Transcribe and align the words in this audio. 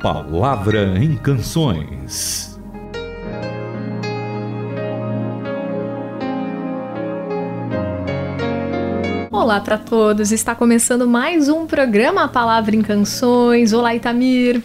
Palavra 0.00 0.98
em 0.98 1.14
Canções. 1.14 2.58
Olá 9.30 9.60
para 9.60 9.76
todos, 9.76 10.32
está 10.32 10.54
começando 10.54 11.06
mais 11.06 11.50
um 11.50 11.66
programa 11.66 12.26
Palavra 12.28 12.74
em 12.74 12.80
Canções. 12.80 13.74
Olá, 13.74 13.94
Itamir. 13.94 14.62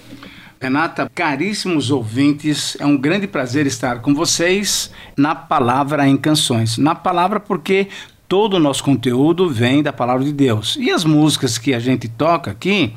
Renata, 0.61 1.11
caríssimos 1.13 1.91
ouvintes, 1.91 2.77
é 2.79 2.86
um 2.86 2.95
grande 2.95 3.27
prazer 3.27 3.67
estar 3.67 4.02
com 4.02 4.13
vocês 4.13 4.89
na 5.17 5.36
Palavra 5.36 6.07
em 6.07 6.15
Canções. 6.15 6.77
Na 6.77 6.95
palavra, 6.95 7.41
porque 7.41 7.89
todo 8.25 8.54
o 8.54 8.59
nosso 8.59 8.86
conteúdo 8.86 9.49
vem 9.49 9.83
da 9.83 9.91
palavra 9.91 10.23
de 10.23 10.31
Deus. 10.31 10.77
E 10.79 10.91
as 10.91 11.04
músicas 11.04 11.57
que 11.57 11.73
a 11.73 11.79
gente 11.79 12.07
toca 12.07 12.52
aqui 12.52 12.93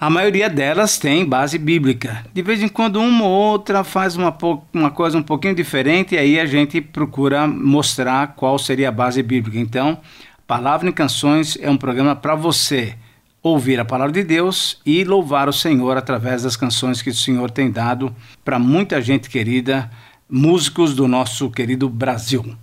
a 0.00 0.08
maioria 0.08 0.48
delas 0.48 0.96
tem 0.98 1.26
base 1.26 1.58
bíblica. 1.58 2.24
De 2.32 2.40
vez 2.40 2.62
em 2.62 2.68
quando 2.68 2.98
uma 2.98 3.26
ou 3.26 3.52
outra 3.52 3.84
faz 3.84 4.16
uma, 4.16 4.34
uma 4.72 4.90
coisa 4.90 5.18
um 5.18 5.22
pouquinho 5.22 5.54
diferente 5.54 6.14
e 6.14 6.18
aí 6.18 6.40
a 6.40 6.46
gente 6.46 6.80
procura 6.80 7.46
mostrar 7.46 8.28
qual 8.28 8.58
seria 8.58 8.88
a 8.88 8.92
base 8.92 9.22
bíblica. 9.22 9.58
Então, 9.58 9.98
Palavra 10.46 10.88
em 10.88 10.92
Canções 10.92 11.56
é 11.60 11.70
um 11.70 11.76
programa 11.76 12.16
para 12.16 12.34
você 12.34 12.96
ouvir 13.42 13.78
a 13.78 13.84
palavra 13.84 14.12
de 14.12 14.24
Deus 14.24 14.80
e 14.84 15.04
louvar 15.04 15.48
o 15.50 15.52
Senhor 15.52 15.96
através 15.96 16.44
das 16.44 16.56
canções 16.56 17.02
que 17.02 17.10
o 17.10 17.14
Senhor 17.14 17.50
tem 17.50 17.70
dado 17.70 18.12
para 18.42 18.58
muita 18.58 19.02
gente 19.02 19.28
querida, 19.30 19.90
músicos 20.28 20.94
do 20.94 21.06
nosso 21.06 21.50
querido 21.50 21.88
Brasil. 21.90 22.56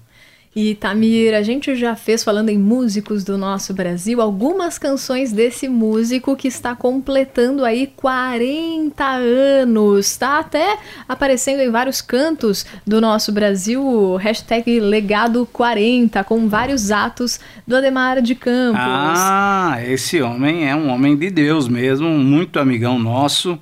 E 0.59 0.73
Tamir, 0.73 1.35
a 1.35 1.43
gente 1.43 1.75
já 1.75 1.95
fez, 1.95 2.23
falando 2.23 2.49
em 2.49 2.57
músicos 2.57 3.23
do 3.23 3.37
nosso 3.37 3.75
Brasil, 3.75 4.19
algumas 4.19 4.79
canções 4.79 5.31
desse 5.31 5.69
músico 5.69 6.35
que 6.35 6.47
está 6.47 6.75
completando 6.75 7.63
aí 7.63 7.93
40 7.95 9.05
anos. 9.05 10.07
Está 10.07 10.39
até 10.39 10.79
aparecendo 11.07 11.59
em 11.59 11.69
vários 11.69 12.01
cantos 12.01 12.65
do 12.83 12.99
nosso 12.99 13.31
Brasil, 13.31 14.15
hashtag 14.15 14.79
legado 14.79 15.47
40, 15.53 16.23
com 16.23 16.49
vários 16.49 16.89
atos 16.89 17.39
do 17.67 17.75
Ademar 17.75 18.19
de 18.19 18.33
Campos. 18.33 18.81
Ah, 18.83 19.77
esse 19.85 20.23
homem 20.23 20.67
é 20.67 20.75
um 20.75 20.89
homem 20.89 21.15
de 21.15 21.29
Deus 21.29 21.67
mesmo, 21.67 22.09
muito 22.09 22.59
amigão 22.59 22.97
nosso, 22.97 23.59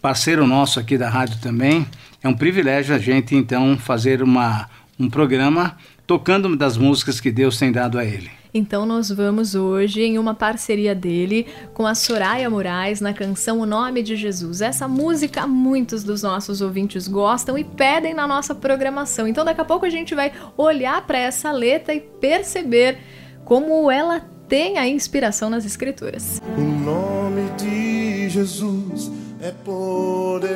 parceiro 0.00 0.46
nosso 0.46 0.78
aqui 0.78 0.96
da 0.96 1.10
rádio 1.10 1.40
também. 1.40 1.84
É 2.22 2.28
um 2.28 2.36
privilégio 2.36 2.94
a 2.94 3.00
gente 3.00 3.34
então 3.34 3.76
fazer 3.76 4.22
uma, 4.22 4.70
um 4.96 5.10
programa 5.10 5.76
tocando 6.06 6.56
das 6.56 6.76
músicas 6.76 7.18
que 7.20 7.30
Deus 7.30 7.58
tem 7.58 7.72
dado 7.72 7.98
a 7.98 8.04
ele. 8.04 8.30
Então 8.54 8.86
nós 8.86 9.10
vamos 9.10 9.54
hoje 9.54 10.00
em 10.00 10.18
uma 10.18 10.34
parceria 10.34 10.94
dele 10.94 11.46
com 11.74 11.86
a 11.86 11.94
Soraya 11.94 12.48
Moraes 12.48 13.02
na 13.02 13.12
canção 13.12 13.60
O 13.60 13.66
Nome 13.66 14.02
de 14.02 14.16
Jesus. 14.16 14.62
Essa 14.62 14.88
música 14.88 15.46
muitos 15.46 16.02
dos 16.02 16.22
nossos 16.22 16.62
ouvintes 16.62 17.06
gostam 17.06 17.58
e 17.58 17.64
pedem 17.64 18.14
na 18.14 18.26
nossa 18.26 18.54
programação. 18.54 19.28
Então 19.28 19.44
daqui 19.44 19.60
a 19.60 19.64
pouco 19.64 19.84
a 19.84 19.90
gente 19.90 20.14
vai 20.14 20.32
olhar 20.56 21.06
para 21.06 21.18
essa 21.18 21.52
letra 21.52 21.94
e 21.94 22.00
perceber 22.00 22.96
como 23.44 23.90
ela 23.90 24.20
tem 24.48 24.78
a 24.78 24.88
inspiração 24.88 25.50
nas 25.50 25.66
escrituras. 25.66 26.40
O 26.56 26.60
nome 26.60 27.50
de 27.58 28.30
Jesus 28.30 29.10
é 29.40 29.50
poderoso 29.50 30.46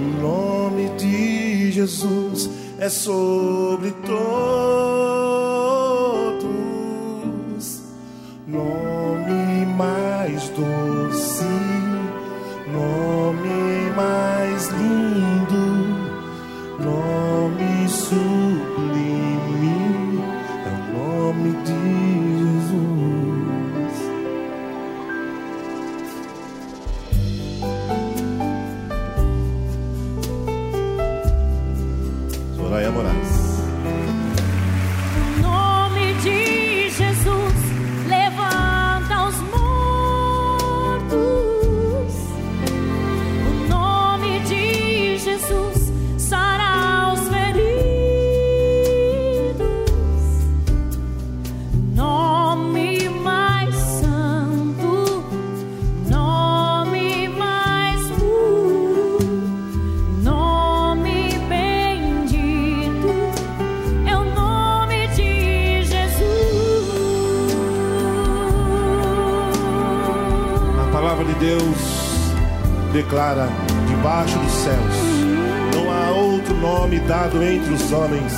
o 0.00 0.22
nome 0.22 0.88
de 0.96 1.70
Jesus 1.70 2.48
é 2.78 2.88
sobre 2.88 3.90
todos. 3.92 4.20
vayamos 32.70 33.04
a 33.04 33.09
declara 72.92 73.48
debaixo 73.88 74.38
dos 74.38 74.52
céus: 74.52 74.94
não 75.74 75.90
há 75.90 76.10
outro 76.10 76.54
nome 76.54 76.98
dado 77.00 77.42
entre 77.42 77.72
os 77.72 77.92
homens 77.92 78.32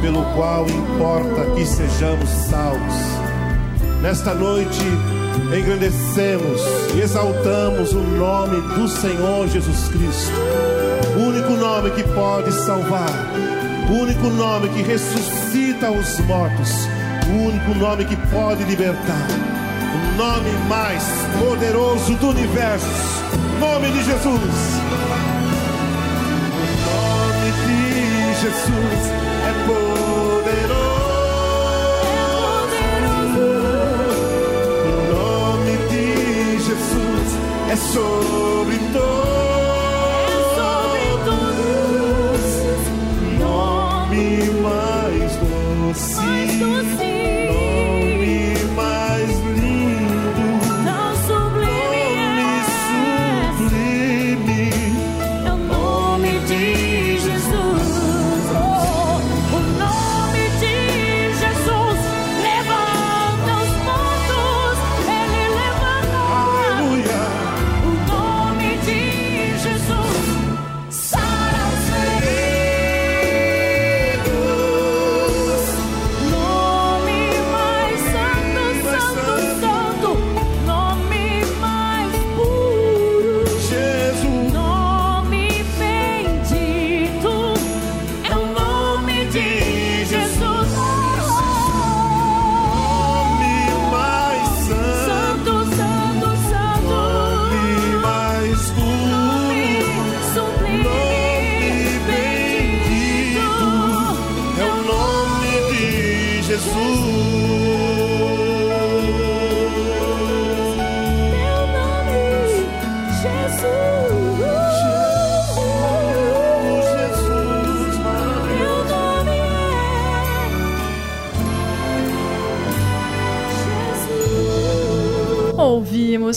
pelo 0.00 0.24
qual 0.34 0.66
importa 0.68 1.50
que 1.54 1.64
sejamos 1.64 2.28
salvos. 2.28 2.94
Nesta 4.02 4.34
noite 4.34 4.82
engrandecemos 5.54 6.60
e 6.94 7.00
exaltamos 7.00 7.92
o 7.92 8.00
nome 8.00 8.60
do 8.74 8.88
Senhor 8.88 9.46
Jesus 9.48 9.88
Cristo, 9.88 10.32
o 11.16 11.28
único 11.28 11.52
nome 11.52 11.90
que 11.90 12.02
pode 12.02 12.50
salvar, 12.52 13.10
o 13.90 13.92
único 13.92 14.28
nome 14.28 14.68
que 14.70 14.82
ressuscita 14.82 15.90
os 15.90 16.18
mortos, 16.20 16.70
o 17.28 17.48
único 17.48 17.74
nome 17.78 18.04
que 18.06 18.16
pode 18.30 18.64
libertar, 18.64 19.26
o 19.94 20.16
nome 20.16 20.50
mais 20.68 21.04
poderoso 21.38 22.14
do 22.14 22.30
universo 22.30 23.09
nome 23.60 23.90
de 23.90 24.02
Jesus. 24.02 24.80
O 25.20 26.70
nome 26.88 27.48
de 27.66 28.34
Jesus 28.40 29.02
é 29.48 29.52
poderoso. 29.66 30.80
O 34.86 34.92
nome 35.14 35.74
de 35.90 36.58
Jesus 36.58 37.28
é 37.70 37.76
sobre 37.76 38.78
todos. 38.94 39.49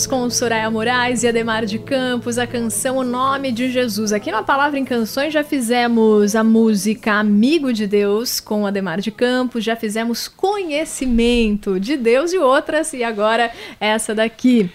Com 0.06 0.28
Soraya 0.28 0.70
Moraes 0.70 1.22
e 1.22 1.28
Ademar 1.28 1.64
de 1.64 1.78
Campos 1.78 2.36
a 2.36 2.46
canção 2.46 2.98
O 2.98 3.04
Nome 3.04 3.50
de 3.50 3.70
Jesus. 3.70 4.12
Aqui 4.12 4.30
na 4.30 4.42
Palavra 4.42 4.78
em 4.78 4.84
Canções 4.84 5.32
já 5.32 5.42
fizemos 5.42 6.36
a 6.36 6.44
música 6.44 7.12
Amigo 7.12 7.72
de 7.72 7.86
Deus 7.86 8.38
com 8.40 8.66
Ademar 8.66 9.00
de 9.00 9.10
Campos, 9.10 9.64
já 9.64 9.76
fizemos 9.76 10.28
Conhecimento 10.28 11.80
de 11.80 11.96
Deus 11.96 12.32
e 12.32 12.38
outras, 12.38 12.92
e 12.92 13.02
agora 13.02 13.50
essa 13.80 14.14
daqui. 14.14 14.70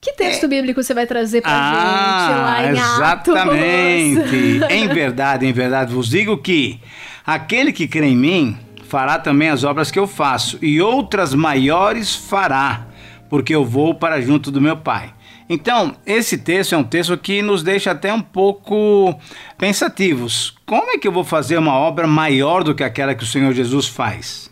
Que 0.00 0.12
texto 0.12 0.44
é. 0.44 0.48
bíblico 0.48 0.82
você 0.82 0.94
vai 0.94 1.06
trazer 1.06 1.42
pra 1.42 1.52
ah, 1.52 2.26
gente 2.26 2.38
lá 2.40 2.66
em 2.66 2.96
Exatamente. 2.96 4.60
Em 4.70 4.88
verdade, 4.88 5.46
em 5.46 5.52
verdade 5.52 5.92
vos 5.92 6.08
digo 6.08 6.38
que 6.38 6.80
aquele 7.26 7.72
que 7.72 7.86
crê 7.86 8.06
em 8.06 8.16
mim 8.16 8.58
fará 8.88 9.18
também 9.18 9.50
as 9.50 9.62
obras 9.62 9.90
que 9.90 9.98
eu 9.98 10.06
faço, 10.06 10.58
e 10.62 10.80
outras 10.80 11.34
maiores 11.34 12.14
fará 12.14 12.89
porque 13.30 13.54
eu 13.54 13.64
vou 13.64 13.94
para 13.94 14.20
junto 14.20 14.50
do 14.50 14.60
meu 14.60 14.76
Pai. 14.76 15.14
Então, 15.48 15.96
esse 16.04 16.36
texto 16.36 16.74
é 16.74 16.78
um 16.78 16.84
texto 16.84 17.16
que 17.16 17.40
nos 17.40 17.62
deixa 17.62 17.92
até 17.92 18.12
um 18.12 18.20
pouco 18.20 19.18
pensativos. 19.56 20.54
Como 20.66 20.90
é 20.90 20.98
que 20.98 21.08
eu 21.08 21.12
vou 21.12 21.24
fazer 21.24 21.56
uma 21.56 21.74
obra 21.74 22.06
maior 22.06 22.62
do 22.62 22.74
que 22.74 22.84
aquela 22.84 23.14
que 23.14 23.24
o 23.24 23.26
Senhor 23.26 23.52
Jesus 23.52 23.88
faz? 23.88 24.50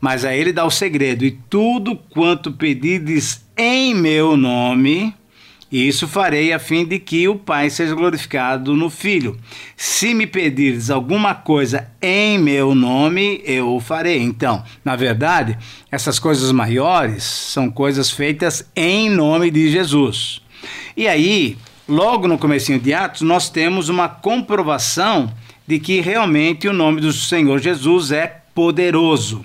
Mas 0.00 0.24
aí 0.24 0.40
ele 0.40 0.52
dá 0.52 0.64
o 0.64 0.70
segredo: 0.70 1.24
e 1.24 1.30
tudo 1.30 1.96
quanto 1.96 2.52
pedides 2.52 3.46
em 3.56 3.94
meu 3.94 4.36
nome, 4.36 5.14
isso 5.70 6.06
farei 6.06 6.52
a 6.52 6.58
fim 6.58 6.84
de 6.84 6.98
que 6.98 7.26
o 7.26 7.34
Pai 7.34 7.68
seja 7.70 7.94
glorificado 7.94 8.76
no 8.76 8.88
Filho. 8.88 9.36
Se 9.76 10.14
me 10.14 10.26
pedires 10.26 10.90
alguma 10.90 11.34
coisa 11.34 11.88
em 12.00 12.38
meu 12.38 12.74
nome, 12.74 13.42
eu 13.44 13.74
o 13.74 13.80
farei. 13.80 14.22
Então, 14.22 14.62
na 14.84 14.94
verdade, 14.94 15.58
essas 15.90 16.18
coisas 16.18 16.52
maiores 16.52 17.24
são 17.24 17.68
coisas 17.68 18.10
feitas 18.10 18.70
em 18.76 19.10
nome 19.10 19.50
de 19.50 19.68
Jesus. 19.70 20.40
E 20.96 21.08
aí, 21.08 21.58
logo 21.88 22.28
no 22.28 22.38
comecinho 22.38 22.78
de 22.78 22.94
Atos, 22.94 23.22
nós 23.22 23.50
temos 23.50 23.88
uma 23.88 24.08
comprovação 24.08 25.32
de 25.66 25.80
que 25.80 26.00
realmente 26.00 26.68
o 26.68 26.72
nome 26.72 27.00
do 27.00 27.12
Senhor 27.12 27.58
Jesus 27.58 28.12
é 28.12 28.42
poderoso. 28.54 29.44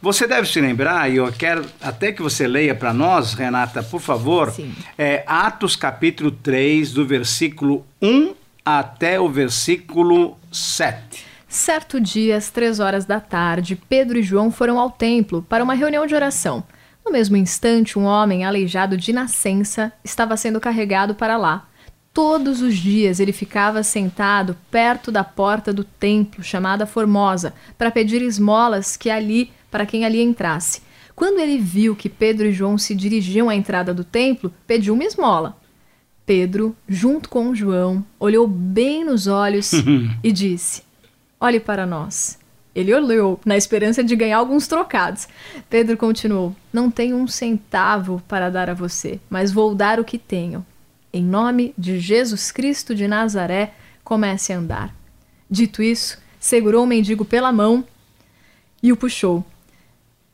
Você 0.00 0.28
deve 0.28 0.46
se 0.48 0.60
lembrar, 0.60 1.10
e 1.10 1.16
eu 1.16 1.32
quero 1.32 1.64
até 1.80 2.12
que 2.12 2.22
você 2.22 2.46
leia 2.46 2.72
para 2.72 2.92
nós, 2.92 3.34
Renata, 3.34 3.82
por 3.82 4.00
favor, 4.00 4.54
é, 4.96 5.24
Atos 5.26 5.74
capítulo 5.74 6.30
3, 6.30 6.92
do 6.92 7.04
versículo 7.04 7.84
1 8.00 8.32
até 8.64 9.18
o 9.18 9.28
versículo 9.28 10.38
7. 10.52 11.24
Certo 11.48 12.00
dia, 12.00 12.36
às 12.36 12.48
três 12.48 12.78
horas 12.78 13.04
da 13.06 13.18
tarde, 13.18 13.74
Pedro 13.88 14.18
e 14.18 14.22
João 14.22 14.52
foram 14.52 14.78
ao 14.78 14.90
templo 14.90 15.44
para 15.48 15.64
uma 15.64 15.74
reunião 15.74 16.06
de 16.06 16.14
oração. 16.14 16.62
No 17.04 17.10
mesmo 17.10 17.36
instante, 17.36 17.98
um 17.98 18.04
homem 18.04 18.44
aleijado 18.44 18.96
de 18.96 19.12
nascença 19.12 19.92
estava 20.04 20.36
sendo 20.36 20.60
carregado 20.60 21.14
para 21.14 21.36
lá. 21.36 21.67
Todos 22.18 22.62
os 22.62 22.76
dias 22.76 23.20
ele 23.20 23.30
ficava 23.30 23.80
sentado 23.84 24.56
perto 24.72 25.12
da 25.12 25.22
porta 25.22 25.72
do 25.72 25.84
templo, 25.84 26.42
chamada 26.42 26.84
Formosa, 26.84 27.54
para 27.78 27.92
pedir 27.92 28.20
esmolas 28.22 28.96
que 28.96 29.08
ali 29.08 29.52
para 29.70 29.86
quem 29.86 30.04
ali 30.04 30.20
entrasse. 30.20 30.82
Quando 31.14 31.38
ele 31.38 31.58
viu 31.58 31.94
que 31.94 32.08
Pedro 32.08 32.48
e 32.48 32.52
João 32.52 32.76
se 32.76 32.92
dirigiam 32.92 33.48
à 33.48 33.54
entrada 33.54 33.94
do 33.94 34.02
templo, 34.02 34.52
pediu 34.66 34.94
uma 34.94 35.04
esmola. 35.04 35.56
Pedro, 36.26 36.74
junto 36.88 37.28
com 37.28 37.54
João, 37.54 38.04
olhou 38.18 38.48
bem 38.48 39.04
nos 39.04 39.28
olhos 39.28 39.70
e 40.20 40.32
disse: 40.32 40.82
Olhe 41.38 41.60
para 41.60 41.86
nós. 41.86 42.36
Ele 42.74 42.92
olhou, 42.92 43.38
na 43.46 43.56
esperança 43.56 44.02
de 44.02 44.16
ganhar 44.16 44.38
alguns 44.38 44.66
trocados. 44.66 45.28
Pedro 45.70 45.96
continuou: 45.96 46.52
Não 46.72 46.90
tenho 46.90 47.16
um 47.16 47.28
centavo 47.28 48.20
para 48.26 48.50
dar 48.50 48.68
a 48.68 48.74
você, 48.74 49.20
mas 49.30 49.52
vou 49.52 49.72
dar 49.72 50.00
o 50.00 50.04
que 50.04 50.18
tenho. 50.18 50.66
Em 51.18 51.24
nome 51.24 51.74
de 51.76 51.98
Jesus 51.98 52.52
Cristo 52.52 52.94
de 52.94 53.08
Nazaré, 53.08 53.74
comece 54.04 54.52
a 54.52 54.56
andar. 54.56 54.94
Dito 55.50 55.82
isso, 55.82 56.16
segurou 56.38 56.84
o 56.84 56.86
mendigo 56.86 57.24
pela 57.24 57.50
mão 57.50 57.84
e 58.80 58.92
o 58.92 58.96
puxou. 58.96 59.44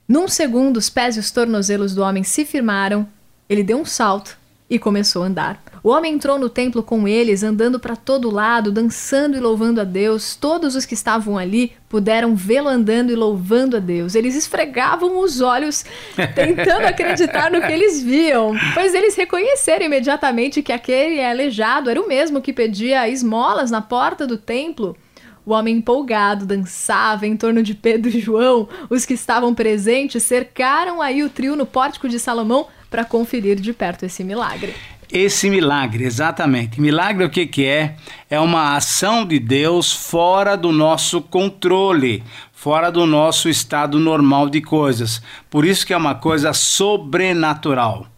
Num 0.06 0.28
segundo, 0.28 0.76
os 0.76 0.90
pés 0.90 1.16
e 1.16 1.20
os 1.20 1.30
tornozelos 1.30 1.94
do 1.94 2.02
homem 2.02 2.22
se 2.22 2.44
firmaram, 2.44 3.08
ele 3.48 3.64
deu 3.64 3.78
um 3.78 3.84
salto 3.86 4.36
e 4.68 4.78
começou 4.78 5.22
a 5.22 5.26
andar. 5.26 5.63
O 5.84 5.90
homem 5.90 6.14
entrou 6.14 6.38
no 6.38 6.48
templo 6.48 6.82
com 6.82 7.06
eles, 7.06 7.42
andando 7.42 7.78
para 7.78 7.94
todo 7.94 8.30
lado, 8.30 8.72
dançando 8.72 9.36
e 9.36 9.40
louvando 9.40 9.82
a 9.82 9.84
Deus. 9.84 10.34
Todos 10.34 10.74
os 10.74 10.86
que 10.86 10.94
estavam 10.94 11.36
ali 11.36 11.72
puderam 11.90 12.34
vê-lo 12.34 12.70
andando 12.70 13.12
e 13.12 13.14
louvando 13.14 13.76
a 13.76 13.80
Deus. 13.80 14.14
Eles 14.14 14.34
esfregavam 14.34 15.20
os 15.20 15.42
olhos, 15.42 15.84
tentando 16.34 16.86
acreditar 16.86 17.50
no 17.50 17.60
que 17.60 17.70
eles 17.70 18.02
viam, 18.02 18.54
pois 18.72 18.94
eles 18.94 19.14
reconheceram 19.14 19.84
imediatamente 19.84 20.62
que 20.62 20.72
aquele 20.72 21.22
aleijado 21.22 21.90
era 21.90 22.00
o 22.00 22.08
mesmo 22.08 22.40
que 22.40 22.54
pedia 22.54 23.06
esmolas 23.06 23.70
na 23.70 23.82
porta 23.82 24.26
do 24.26 24.38
templo. 24.38 24.96
O 25.44 25.52
homem 25.52 25.76
empolgado 25.76 26.46
dançava 26.46 27.26
em 27.26 27.36
torno 27.36 27.62
de 27.62 27.74
Pedro 27.74 28.08
e 28.08 28.20
João. 28.20 28.66
Os 28.88 29.04
que 29.04 29.12
estavam 29.12 29.54
presentes 29.54 30.22
cercaram 30.22 31.02
aí 31.02 31.22
o 31.22 31.28
trio 31.28 31.54
no 31.54 31.66
pórtico 31.66 32.08
de 32.08 32.18
Salomão 32.18 32.68
para 32.88 33.04
conferir 33.04 33.60
de 33.60 33.74
perto 33.74 34.06
esse 34.06 34.24
milagre. 34.24 34.74
Esse 35.14 35.48
milagre, 35.48 36.02
exatamente. 36.02 36.80
Milagre 36.80 37.24
o 37.24 37.30
que, 37.30 37.46
que 37.46 37.64
é? 37.64 37.94
É 38.28 38.40
uma 38.40 38.74
ação 38.74 39.24
de 39.24 39.38
Deus 39.38 39.92
fora 39.92 40.56
do 40.56 40.72
nosso 40.72 41.22
controle, 41.22 42.20
fora 42.52 42.90
do 42.90 43.06
nosso 43.06 43.48
estado 43.48 44.00
normal 44.00 44.50
de 44.50 44.60
coisas. 44.60 45.22
Por 45.48 45.64
isso 45.64 45.86
que 45.86 45.92
é 45.92 45.96
uma 45.96 46.16
coisa 46.16 46.52
sobrenatural. 46.52 48.08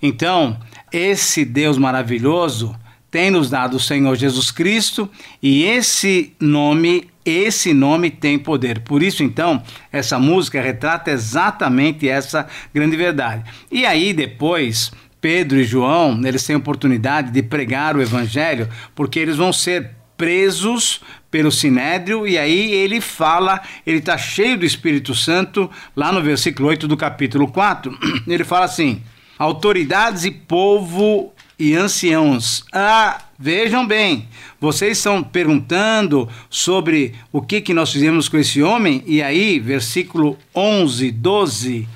Então, 0.00 0.58
esse 0.90 1.44
Deus 1.44 1.76
maravilhoso 1.76 2.74
tem 3.10 3.30
nos 3.30 3.50
dado 3.50 3.76
o 3.76 3.80
Senhor 3.80 4.16
Jesus 4.16 4.50
Cristo 4.50 5.10
e 5.42 5.62
esse 5.62 6.32
nome, 6.40 7.10
esse 7.22 7.74
nome 7.74 8.10
tem 8.10 8.38
poder. 8.38 8.80
Por 8.80 9.02
isso, 9.02 9.22
então, 9.22 9.62
essa 9.92 10.18
música 10.18 10.62
retrata 10.62 11.10
exatamente 11.10 12.08
essa 12.08 12.46
grande 12.72 12.96
verdade. 12.96 13.44
E 13.70 13.84
aí, 13.84 14.14
depois, 14.14 14.90
Pedro 15.20 15.58
e 15.58 15.64
João, 15.64 16.20
eles 16.24 16.44
têm 16.44 16.56
oportunidade 16.56 17.30
de 17.30 17.42
pregar 17.42 17.96
o 17.96 18.02
evangelho, 18.02 18.68
porque 18.94 19.18
eles 19.18 19.36
vão 19.36 19.52
ser 19.52 19.90
presos 20.16 21.00
pelo 21.30 21.52
sinédrio 21.52 22.26
e 22.26 22.38
aí 22.38 22.72
ele 22.72 23.00
fala, 23.00 23.60
ele 23.86 23.98
está 23.98 24.16
cheio 24.16 24.56
do 24.58 24.64
Espírito 24.64 25.14
Santo, 25.14 25.70
lá 25.94 26.10
no 26.10 26.22
versículo 26.22 26.68
8 26.68 26.88
do 26.88 26.96
capítulo 26.96 27.48
4, 27.48 27.96
ele 28.26 28.44
fala 28.44 28.64
assim: 28.64 29.02
autoridades 29.38 30.24
e 30.24 30.30
povo 30.30 31.32
e 31.58 31.74
anciãos. 31.74 32.64
Ah, 32.72 33.20
vejam 33.38 33.86
bem, 33.86 34.28
vocês 34.60 34.98
estão 34.98 35.22
perguntando 35.22 36.28
sobre 36.48 37.14
o 37.32 37.42
que, 37.42 37.60
que 37.60 37.74
nós 37.74 37.92
fizemos 37.92 38.28
com 38.28 38.38
esse 38.38 38.62
homem, 38.62 39.02
e 39.06 39.22
aí, 39.22 39.58
versículo 39.58 40.38
11, 40.54 41.10
12, 41.10 41.88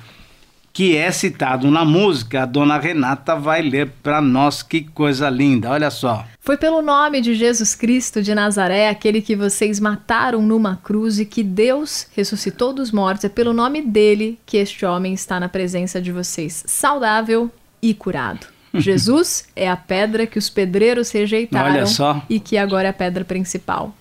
que 0.73 0.95
é 0.95 1.11
citado 1.11 1.69
na 1.69 1.83
música, 1.83 2.43
a 2.43 2.45
dona 2.45 2.77
Renata 2.77 3.35
vai 3.35 3.61
ler 3.61 3.89
para 4.01 4.21
nós 4.21 4.63
que 4.63 4.81
coisa 4.81 5.29
linda, 5.29 5.69
olha 5.69 5.89
só. 5.89 6.25
Foi 6.39 6.57
pelo 6.57 6.81
nome 6.81 7.21
de 7.21 7.35
Jesus 7.35 7.75
Cristo 7.75 8.21
de 8.21 8.33
Nazaré, 8.33 8.89
aquele 8.89 9.21
que 9.21 9.35
vocês 9.35 9.79
mataram 9.79 10.41
numa 10.41 10.77
cruz 10.77 11.19
e 11.19 11.25
que 11.25 11.43
Deus 11.43 12.07
ressuscitou 12.15 12.73
dos 12.73 12.91
mortos, 12.91 13.25
é 13.25 13.29
pelo 13.29 13.53
nome 13.53 13.81
dele 13.81 14.39
que 14.45 14.57
este 14.57 14.85
homem 14.85 15.13
está 15.13 15.39
na 15.39 15.49
presença 15.49 16.01
de 16.01 16.11
vocês, 16.11 16.63
saudável 16.65 17.51
e 17.81 17.93
curado. 17.93 18.47
Jesus 18.73 19.45
é 19.55 19.69
a 19.69 19.75
pedra 19.75 20.25
que 20.25 20.39
os 20.39 20.49
pedreiros 20.49 21.11
rejeitaram 21.11 21.83
e 22.29 22.39
que 22.39 22.57
agora 22.57 22.87
é 22.87 22.91
a 22.91 22.93
pedra 22.93 23.25
principal. 23.25 23.93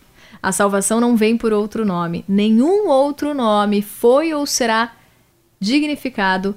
A 0.43 0.53
salvação 0.53 1.01
não 1.01 1.17
vem 1.17 1.37
por 1.37 1.53
outro 1.53 1.85
nome. 1.85 2.25
Nenhum 2.27 2.89
outro 2.89 3.35
nome 3.35 3.83
foi 3.83 4.33
ou 4.33 4.47
será 4.47 4.93
dignificado, 5.61 6.57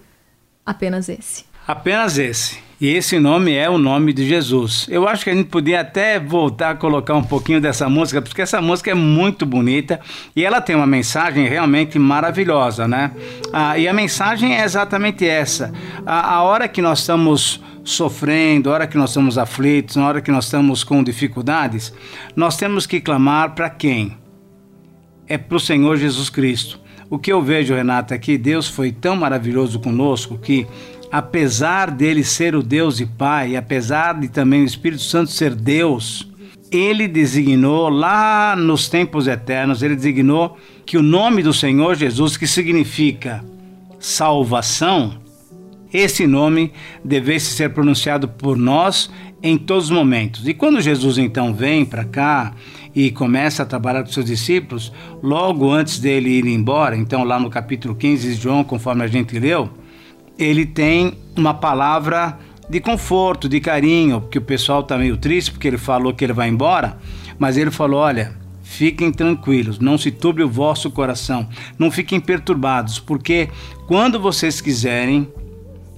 apenas 0.66 1.10
esse. 1.10 1.46
Apenas 1.68 2.18
esse. 2.18 2.58
E 2.80 2.88
esse 2.88 3.18
nome 3.20 3.54
é 3.54 3.70
o 3.70 3.78
nome 3.78 4.12
de 4.12 4.28
Jesus. 4.28 4.88
Eu 4.90 5.08
acho 5.08 5.24
que 5.24 5.30
a 5.30 5.34
gente 5.34 5.48
podia 5.48 5.82
até 5.82 6.20
voltar 6.20 6.72
a 6.72 6.76
colocar 6.76 7.14
um 7.14 7.24
pouquinho 7.24 7.62
dessa 7.62 7.88
música, 7.88 8.22
porque 8.22 8.42
essa 8.42 8.62
música 8.62 8.92
é 8.92 8.94
muito 8.94 9.46
bonita 9.46 10.02
e 10.36 10.44
ela 10.44 10.60
tem 10.60 10.76
uma 10.76 10.88
mensagem 10.88 11.48
realmente 11.48 11.98
maravilhosa, 11.98 12.88
né? 12.88 13.12
Ah, 13.54 13.78
e 13.78 13.88
a 13.88 13.94
mensagem 13.94 14.58
é 14.58 14.66
exatamente 14.66 15.26
essa. 15.26 15.72
A, 16.06 16.36
a 16.36 16.44
hora 16.44 16.68
que 16.68 16.82
nós 16.82 17.00
estamos 17.00 17.62
sofrendo, 17.86 18.70
a 18.70 18.74
hora 18.74 18.88
que 18.88 18.98
nós 18.98 19.12
estamos 19.12 19.38
aflitos, 19.38 19.96
na 19.96 20.08
hora 20.08 20.22
que 20.22 20.32
nós 20.32 20.46
estamos 20.46 20.84
com 20.84 21.02
dificuldades, 21.04 21.94
nós 22.36 22.58
temos 22.58 22.86
que 22.86 23.00
clamar 23.00 23.56
para 23.56 23.70
quem? 23.70 24.18
É 25.26 25.38
para 25.38 25.56
o 25.56 25.60
Senhor 25.60 25.96
Jesus 25.96 26.30
Cristo. 26.30 26.83
O 27.14 27.20
que 27.20 27.32
eu 27.32 27.44
vejo, 27.44 27.76
Renata, 27.76 28.16
é 28.16 28.18
que 28.18 28.40
Deus 28.40 28.68
foi 28.68 28.92
tão 28.92 29.16
maravilhoso 29.16 29.80
conosco 29.80 30.36
que, 30.36 30.66
apesar 31.12 31.92
dele 31.92 32.24
ser 32.24 32.56
o 32.56 32.64
Deus 32.64 33.00
e 33.00 33.06
Pai, 33.06 33.56
apesar 33.56 34.20
de 34.20 34.28
também 34.28 34.64
o 34.64 34.66
Espírito 34.66 35.04
Santo 35.04 35.30
ser 35.30 35.54
Deus, 35.54 36.28
ele 36.72 37.08
designou 37.08 37.88
lá 37.88 38.56
nos 38.56 38.90
tempos 38.90 39.28
eternos, 39.28 39.84
ele 39.84 39.96
designou 39.96 40.58
que 40.88 40.98
o 40.98 41.04
nome 41.04 41.44
do 41.44 41.54
Senhor 41.54 41.94
Jesus, 41.94 42.36
que 42.36 42.48
significa 42.48 43.46
salvação, 44.00 45.22
esse 45.94 46.26
nome 46.26 46.74
devesse 47.06 47.52
ser 47.52 47.70
pronunciado 47.70 48.28
por 48.28 48.58
nós 48.58 49.12
em 49.44 49.56
todos 49.56 49.86
os 49.86 49.92
momentos. 49.92 50.48
E 50.48 50.54
quando 50.56 50.82
Jesus 50.82 51.20
então 51.20 51.54
vem 51.54 51.86
para 51.86 52.06
cá 52.06 52.56
e 52.96 53.12
começa 53.12 53.64
a 53.64 53.66
trabalhar 53.66 54.04
com 54.04 54.12
seus 54.12 54.26
discípulos, 54.26 54.92
logo 55.22 55.72
antes 55.72 56.00
dele 56.00 56.30
ir 56.30 56.46
embora, 56.46 56.96
então 56.96 57.24
lá 57.24 57.40
no 57.40 57.50
capítulo 57.50 57.96
15 57.96 58.36
de 58.36 58.42
João, 58.42 58.64
conforme 58.64 59.04
a 59.04 59.08
gente 59.08 59.38
leu, 59.40 59.70
ele 60.38 60.66
tem 60.66 61.14
uma 61.36 61.54
palavra 61.54 62.38
de 62.70 62.80
conforto, 62.80 63.50
de 63.50 63.60
carinho, 63.60 64.22
porque 64.22 64.38
o 64.38 64.42
pessoal 64.42 64.82
está 64.82 64.98
meio 64.98 65.18
triste 65.18 65.52
porque 65.52 65.68
ele 65.68 65.78
falou 65.78 66.14
que 66.14 66.24
ele 66.24 66.34
vai 66.34 66.50
embora, 66.50 66.98
mas 67.38 67.58
ele 67.58 67.72
falou: 67.72 68.00
olha, 68.00 68.34
fiquem 68.62 69.12
tranquilos, 69.12 69.80
não 69.80 69.98
se 69.98 70.12
turbe 70.12 70.44
o 70.44 70.50
vosso 70.50 70.90
coração, 70.90 71.48
não 71.78 71.92
fiquem 71.92 72.20
perturbados, 72.20 73.00
porque 73.00 73.50
quando 73.88 74.20
vocês 74.20 74.62
quiserem 74.62 75.28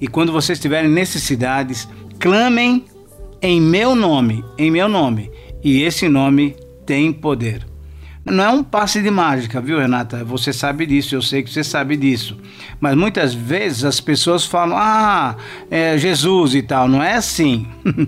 e 0.02 0.08
quando 0.08 0.32
vocês 0.32 0.60
tiverem 0.60 0.90
necessidades, 0.90 1.88
clamem 2.20 2.86
em 3.42 3.62
meu 3.62 3.96
nome, 3.96 4.44
em 4.58 4.72
meu 4.72 4.90
nome, 4.90 5.32
e 5.64 5.82
esse 5.84 6.10
nome 6.10 6.56
tem 6.86 7.12
poder. 7.12 7.65
Não 8.25 8.44
é 8.44 8.50
um 8.50 8.63
passe 8.63 9.04
de 9.04 9.12
mágica, 9.12 9.62
viu, 9.62 9.77
Renata? 9.77 10.24
Você 10.24 10.51
sabe 10.51 10.88
disso, 10.88 11.13
eu 11.13 11.22
sei 11.22 11.44
que 11.44 11.50
você 11.50 11.63
sabe 11.63 11.96
disso. 11.96 12.36
Mas 12.80 12.96
muitas 12.96 13.36
vezes 13.36 13.84
as 13.84 14.00
pessoas 14.00 14.44
falam, 14.44 14.75
ah, 14.75 15.36
é 15.70 15.96
Jesus 15.96 16.56
e 16.56 16.63
tal. 16.63 16.88
Não 16.88 17.04
é 17.04 17.13
assim. 17.13 17.68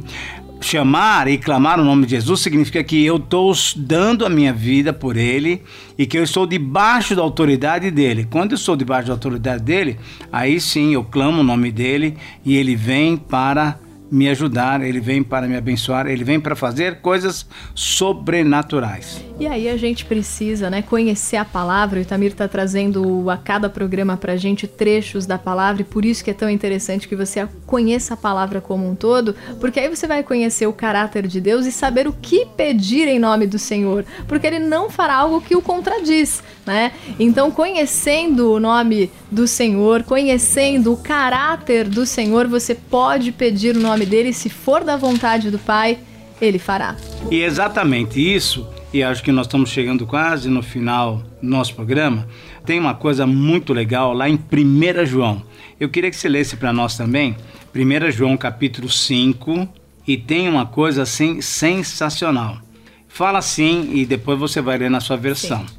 Chamar 0.60 1.28
e 1.28 1.38
clamar 1.38 1.80
o 1.80 1.84
nome 1.84 2.08
de 2.08 2.16
Jesus 2.16 2.40
significa 2.40 2.84
que 2.84 3.06
eu 3.06 3.18
estou 3.18 3.54
dando 3.76 4.26
a 4.26 4.30
minha 4.30 4.52
vida 4.52 4.92
por 4.92 5.16
Ele 5.16 5.62
e 5.96 6.08
que 6.08 6.18
eu 6.18 6.24
estou 6.24 6.48
debaixo 6.48 7.16
da 7.16 7.22
autoridade 7.22 7.92
dele. 7.92 8.28
Quando 8.28 8.54
eu 8.54 8.56
estou 8.56 8.76
debaixo 8.76 9.10
da 9.10 9.14
autoridade 9.14 9.64
dele, 9.64 10.00
aí 10.32 10.60
sim 10.60 10.96
eu 10.96 11.04
clamo 11.04 11.42
o 11.42 11.44
nome 11.44 11.72
dele 11.72 12.18
e 12.44 12.58
ele 12.58 12.76
vem 12.76 13.18
para 13.18 13.78
me 14.10 14.30
ajudar, 14.30 14.82
ele 14.82 15.00
vem 15.00 15.22
para 15.22 15.48
me 15.48 15.56
abençoar, 15.56 16.08
ele 16.08 16.24
vem 16.24 16.40
para 16.40 16.56
fazer 16.56 17.02
coisas 17.02 17.46
sobrenaturais. 17.76 19.24
E 19.40 19.46
aí 19.46 19.70
a 19.70 19.78
gente 19.78 20.06
precisa, 20.06 20.70
né, 20.70 20.82
conhecer 20.82 21.38
a 21.38 21.46
palavra. 21.46 22.00
O 22.00 22.02
Itamir 22.02 22.32
está 22.32 22.48
trazendo 22.48 23.30
a 23.30 23.38
cada 23.38 23.70
programa 23.70 24.18
para 24.18 24.34
a 24.34 24.38
gente 24.38 24.66
trechos 24.66 25.26
da 25.26 25.38
palavra 25.38 25.82
e 25.82 25.86
por 25.86 26.06
isso 26.06 26.24
que 26.24 26.32
é 26.32 26.34
tão 26.34 26.50
interessante 26.50 27.08
que 27.08 27.16
você 27.16 27.48
conheça 27.66 28.14
a 28.14 28.18
palavra 28.18 28.60
como 28.62 28.90
um 28.90 28.96
todo, 28.96 29.36
porque 29.60 29.80
aí 29.80 29.90
você 29.90 30.08
vai 30.08 30.24
conhecer 30.24 30.68
o 30.68 30.74
caráter 30.74 31.28
de 31.28 31.40
Deus 31.40 31.66
e 31.66 31.72
saber 31.72 32.08
o 32.08 32.14
que 32.14 32.46
pedir 32.46 33.08
em 33.08 33.20
nome 33.20 33.46
do 33.46 33.60
Senhor, 33.60 34.06
porque 34.28 34.48
Ele 34.48 34.60
não 34.60 34.90
fará 34.90 35.16
algo 35.16 35.42
que 35.42 35.56
o 35.56 35.62
contradiz, 35.62 36.42
né? 36.66 36.92
Então, 37.20 37.52
conhecendo 37.52 38.54
o 38.54 38.60
nome 38.60 39.12
do 39.32 39.48
Senhor, 39.48 40.04
conhecendo 40.04 40.94
o 40.94 40.98
caráter 40.98 41.88
do 41.88 42.06
Senhor, 42.06 42.48
você 42.48 42.74
pode 42.74 43.32
pedir 43.32 43.76
o 43.76 43.80
nome 43.80 44.06
dele, 44.06 44.34
se 44.34 44.50
for 44.50 44.84
da 44.84 44.96
vontade 44.96 45.52
do 45.52 45.60
Pai, 45.60 46.00
Ele 46.40 46.60
fará. 46.60 46.96
E 47.30 47.42
exatamente 47.42 48.20
isso 48.20 48.68
e 48.94 49.04
acho 49.04 49.24
que 49.24 49.32
nós 49.32 49.48
estamos 49.48 49.70
chegando 49.70 50.06
quase 50.06 50.50
no 50.50 50.64
final 50.64 51.24
do 51.42 51.50
nosso 51.50 51.76
programa, 51.76 52.28
tem 52.66 52.80
uma 52.80 52.96
coisa 52.96 53.28
muito 53.28 53.74
legal 53.74 54.14
lá 54.14 54.30
em 54.30 54.36
1 54.36 55.06
João. 55.06 55.44
Eu 55.80 55.90
queria 55.90 56.10
que 56.10 56.16
você 56.16 56.30
lesse 56.30 56.56
para 56.56 56.74
nós 56.74 56.96
também, 56.96 57.36
1 57.76 58.12
João 58.12 58.38
capítulo 58.38 58.90
5, 58.90 59.68
e 60.08 60.18
tem 60.18 60.48
uma 60.48 60.66
coisa 60.66 61.04
assim 61.04 61.42
sensacional. 61.42 62.60
Fala 63.08 63.40
assim 63.40 63.92
e 63.94 64.06
depois 64.06 64.40
você 64.40 64.62
vai 64.62 64.78
ler 64.78 64.90
na 64.90 65.00
sua 65.00 65.18
versão. 65.18 65.60
Sim. 65.60 65.76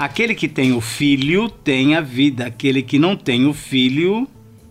Aquele 0.00 0.34
que 0.34 0.48
tem 0.48 0.72
o 0.72 0.80
filho 0.80 1.50
tem 1.50 1.94
a 1.94 2.00
vida, 2.00 2.46
aquele 2.46 2.82
que 2.82 2.98
não 2.98 3.14
tem 3.14 3.46
o 3.46 3.52
filho 3.52 4.26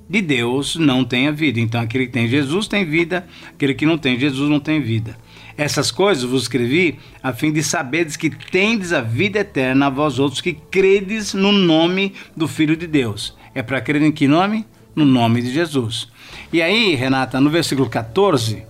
de 0.09 0.23
Deus 0.23 0.75
não 0.75 1.05
tem 1.05 1.27
a 1.27 1.31
vida. 1.31 1.59
Então 1.59 1.79
aquele 1.79 2.07
que 2.07 2.13
tem 2.13 2.27
Jesus 2.27 2.67
tem 2.67 2.83
vida, 2.83 3.27
aquele 3.47 3.75
que 3.75 3.85
não 3.85 3.95
tem 3.95 4.19
Jesus 4.19 4.49
não 4.49 4.59
tem 4.59 4.81
vida. 4.81 5.15
Essas 5.55 5.91
coisas 5.91 6.23
vos 6.23 6.41
escrevi 6.41 6.97
a 7.21 7.31
fim 7.31 7.51
de 7.51 7.61
saberes 7.61 8.17
que 8.17 8.31
tendes 8.31 8.91
a 8.91 9.01
vida 9.01 9.37
eterna 9.37 9.85
a 9.85 9.89
vós 9.91 10.17
outros 10.17 10.41
que 10.41 10.53
credes 10.53 11.35
no 11.35 11.51
nome 11.51 12.15
do 12.35 12.47
Filho 12.47 12.75
de 12.75 12.87
Deus. 12.87 13.37
É 13.53 13.61
para 13.61 13.79
crer 13.81 14.01
em 14.01 14.11
que 14.11 14.27
nome? 14.27 14.65
No 14.95 15.05
nome 15.05 15.43
de 15.43 15.53
Jesus. 15.53 16.07
E 16.51 16.59
aí, 16.59 16.95
Renata, 16.95 17.39
no 17.39 17.51
versículo 17.51 17.87
14, 17.87 18.63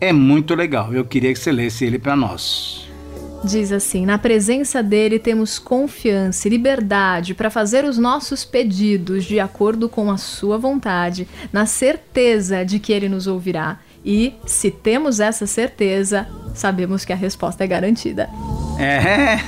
é 0.00 0.12
muito 0.12 0.54
legal. 0.54 0.94
Eu 0.94 1.04
queria 1.04 1.32
que 1.32 1.40
você 1.40 1.50
lesse 1.50 1.84
ele 1.84 1.98
para 1.98 2.14
nós. 2.14 2.87
Diz 3.44 3.70
assim: 3.70 4.04
Na 4.04 4.18
presença 4.18 4.82
dele 4.82 5.18
temos 5.18 5.58
confiança 5.58 6.48
e 6.48 6.50
liberdade 6.50 7.34
para 7.34 7.50
fazer 7.50 7.84
os 7.84 7.96
nossos 7.96 8.44
pedidos 8.44 9.24
de 9.24 9.38
acordo 9.38 9.88
com 9.88 10.10
a 10.10 10.16
sua 10.16 10.58
vontade, 10.58 11.28
na 11.52 11.64
certeza 11.64 12.64
de 12.64 12.78
que 12.78 12.92
ele 12.92 13.08
nos 13.08 13.26
ouvirá. 13.26 13.78
E, 14.04 14.34
se 14.46 14.70
temos 14.70 15.20
essa 15.20 15.46
certeza, 15.46 16.26
sabemos 16.54 17.04
que 17.04 17.12
a 17.12 17.16
resposta 17.16 17.64
é 17.64 17.66
garantida. 17.66 18.28
É, 18.78 19.38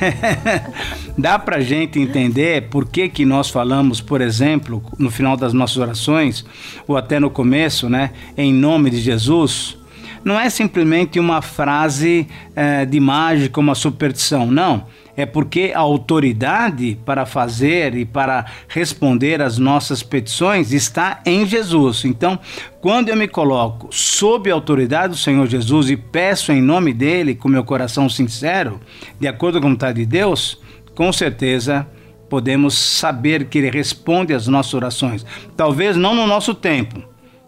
dá 1.17 1.39
pra 1.39 1.61
gente 1.61 2.01
entender 2.01 2.69
por 2.69 2.87
que, 2.87 3.09
que 3.09 3.25
nós 3.25 3.49
falamos, 3.49 4.01
por 4.01 4.21
exemplo, 4.21 4.83
no 4.99 5.11
final 5.11 5.37
das 5.37 5.53
nossas 5.53 5.77
orações, 5.77 6.45
ou 6.87 6.97
até 6.97 7.21
no 7.21 7.31
começo, 7.31 7.89
né, 7.89 8.11
em 8.37 8.53
nome 8.53 8.91
de 8.91 9.01
Jesus, 9.01 9.79
não 10.25 10.39
é 10.39 10.51
simplesmente 10.51 11.19
uma 11.19 11.43
frase 11.43 12.27
é, 12.55 12.85
de 12.85 13.01
mágica, 13.01 13.61
uma 13.61 13.75
superstição, 13.75 14.47
não 14.47 14.87
é 15.21 15.27
porque 15.27 15.73
a 15.75 15.81
autoridade 15.81 16.99
para 17.05 17.27
fazer 17.27 17.95
e 17.95 18.05
para 18.05 18.47
responder 18.69 19.43
às 19.43 19.59
nossas 19.59 20.03
petições 20.03 20.73
está 20.73 21.21
em 21.27 21.47
Jesus. 21.47 22.05
Então, 22.05 22.39
quando 22.81 23.09
eu 23.09 23.17
me 23.17 23.29
coloco 23.29 23.89
sob 23.91 24.51
a 24.51 24.55
autoridade 24.55 25.13
do 25.13 25.19
Senhor 25.19 25.47
Jesus 25.47 25.91
e 25.91 25.97
peço 25.97 26.53
em 26.53 26.63
nome 26.63 26.93
dele, 26.93 27.35
com 27.35 27.49
meu 27.49 27.65
coração 27.65 28.09
sincero, 28.09 28.81
de 29.19 29.29
acordo 29.29 29.61
com 29.61 29.67
a 29.67 29.71
vontade 29.71 30.01
de 30.01 30.07
Deus, 30.07 30.61
com 30.95 31.13
certeza 31.13 31.87
podemos 32.29 32.79
saber 32.79 33.47
que 33.47 33.59
ele 33.59 33.71
responde 33.71 34.33
às 34.33 34.47
nossas 34.47 34.75
orações. 34.75 35.27
Talvez 35.57 35.97
não 35.97 36.15
no 36.15 36.27
nosso 36.27 36.55
tempo, 36.55 37.03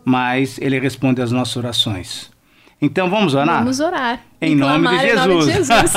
mas 0.04 0.58
ele 0.60 0.78
responde 0.80 1.22
às 1.22 1.30
nossas 1.30 1.56
orações. 1.56 2.32
Então 2.82 3.08
vamos 3.08 3.32
orar? 3.32 3.60
Vamos 3.60 3.78
orar. 3.78 4.20
Em 4.40 4.56
nome 4.56 4.88
de 4.88 4.98
Jesus. 4.98 5.26
Nome 5.28 5.44
de 5.44 5.52
Jesus. 5.52 5.92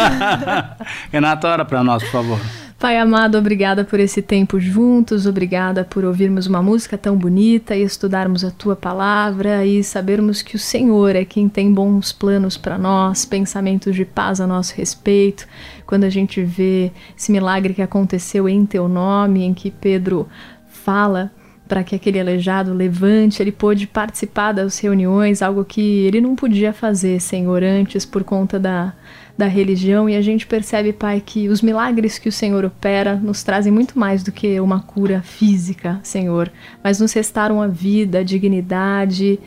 Renata, 1.12 1.48
ora 1.48 1.66
para 1.66 1.84
nós, 1.84 2.04
por 2.04 2.12
favor. 2.12 2.40
Pai 2.78 3.00
amado, 3.00 3.40
obrigada 3.40 3.84
por 3.84 4.00
esse 4.00 4.22
tempo 4.22 4.60
juntos, 4.60 5.26
obrigada 5.26 5.84
por 5.84 6.06
ouvirmos 6.06 6.46
uma 6.46 6.62
música 6.62 6.96
tão 6.96 7.18
bonita 7.18 7.76
e 7.76 7.82
estudarmos 7.82 8.44
a 8.44 8.52
tua 8.52 8.76
palavra 8.76 9.66
e 9.66 9.84
sabermos 9.84 10.44
que 10.44 10.56
o 10.56 10.60
Senhor 10.60 11.16
é 11.16 11.26
quem 11.26 11.50
tem 11.50 11.74
bons 11.74 12.12
planos 12.12 12.56
para 12.56 12.78
nós, 12.78 13.26
pensamentos 13.26 13.96
de 13.96 14.06
paz 14.06 14.40
a 14.40 14.46
nosso 14.46 14.76
respeito. 14.76 15.48
Quando 15.88 16.04
a 16.04 16.10
gente 16.10 16.44
vê 16.44 16.92
esse 17.18 17.32
milagre 17.32 17.74
que 17.74 17.82
aconteceu 17.82 18.48
em 18.48 18.64
teu 18.64 18.88
nome, 18.88 19.42
em 19.44 19.56
que 19.56 19.72
Pedro 19.72 20.28
fala 20.68 21.32
para 21.68 21.84
que 21.84 21.96
aquele 21.96 22.20
aleijado 22.20 22.74
levante, 22.74 23.42
ele 23.42 23.52
pôde 23.52 23.88
participar 23.88 24.52
das 24.52 24.78
reuniões, 24.80 25.42
algo 25.42 25.66
que 25.66 26.06
ele 26.06 26.22
não 26.22 26.36
podia 26.36 26.72
fazer, 26.72 27.20
Senhor, 27.20 27.64
antes 27.64 28.06
por 28.06 28.24
conta 28.24 28.60
da, 28.60 28.94
da 29.38 29.48
religião. 29.48 30.08
E 30.08 30.16
a 30.16 30.22
gente 30.22 30.46
percebe, 30.46 30.94
Pai, 30.94 31.22
que 31.26 31.50
os 31.50 31.62
milagres 31.62 32.20
que 32.20 32.30
o 32.30 32.32
Senhor 32.32 32.64
opera 32.66 33.16
nos 33.16 33.44
trazem 33.44 33.72
muito 33.72 33.98
mais 33.98 34.22
do 34.22 34.32
que 34.32 34.60
uma 34.60 34.80
cura 34.80 35.22
física, 35.22 36.00
Senhor, 36.04 36.52
mas 36.84 37.00
nos 37.00 37.12
restaram 37.14 37.62
a 37.62 37.68
vida, 37.68 38.20
a 38.20 38.24
dignidade, 38.24 39.40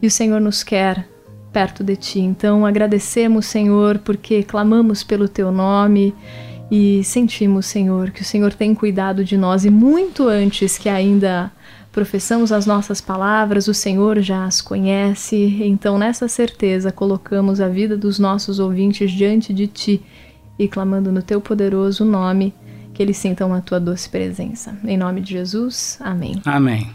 e 0.00 0.06
o 0.06 0.10
Senhor 0.10 0.40
nos 0.40 0.62
quer 0.62 1.06
perto 1.52 1.84
de 1.84 1.96
Ti. 1.96 2.20
Então 2.20 2.64
agradecemos, 2.64 3.46
Senhor, 3.46 3.98
porque 3.98 4.42
clamamos 4.42 5.02
pelo 5.02 5.28
Teu 5.28 5.52
nome 5.52 6.14
e 6.70 7.04
sentimos, 7.04 7.66
Senhor, 7.66 8.10
que 8.10 8.22
o 8.22 8.24
Senhor 8.24 8.52
tem 8.52 8.74
cuidado 8.74 9.24
de 9.24 9.36
nós 9.36 9.64
e 9.64 9.70
muito 9.70 10.26
antes 10.26 10.76
que 10.78 10.88
ainda 10.88 11.52
professamos 11.96 12.52
as 12.52 12.64
nossas 12.66 13.00
palavras, 13.00 13.66
o 13.68 13.74
Senhor 13.74 14.20
já 14.20 14.44
as 14.44 14.60
conhece, 14.60 15.62
então 15.62 15.96
nessa 15.96 16.28
certeza 16.28 16.92
colocamos 16.92 17.58
a 17.58 17.70
vida 17.70 17.96
dos 17.96 18.18
nossos 18.18 18.58
ouvintes 18.58 19.10
diante 19.10 19.54
de 19.54 19.66
Ti 19.66 20.02
e 20.58 20.68
clamando 20.68 21.10
no 21.10 21.22
Teu 21.22 21.40
poderoso 21.40 22.04
nome, 22.04 22.52
que 22.92 23.02
eles 23.02 23.16
sintam 23.16 23.54
a 23.54 23.62
Tua 23.62 23.80
doce 23.80 24.10
presença. 24.10 24.76
Em 24.84 24.98
nome 24.98 25.22
de 25.22 25.32
Jesus, 25.32 25.96
amém. 25.98 26.42
Amém. 26.44 26.90